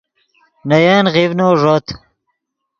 [0.67, 1.85] نے ین غیڤنو ݱوت